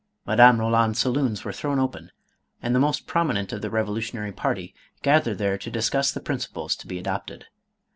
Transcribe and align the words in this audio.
Madame 0.25 0.59
Roland's 0.59 0.97
saloons 0.99 1.45
were 1.45 1.53
thrown 1.53 1.77
open, 1.77 2.11
and 2.59 2.73
the 2.73 2.79
most 2.79 3.05
promi 3.05 3.33
nent 3.35 3.53
of 3.53 3.61
the 3.61 3.69
revolutionary 3.69 4.31
party 4.31 4.73
gathered 5.03 5.37
there 5.37 5.59
to 5.59 5.69
discuss 5.69 6.11
•the 6.11 6.25
principles 6.25 6.75
to 6.75 6.87
be 6.87 6.97
adopted. 6.97 7.45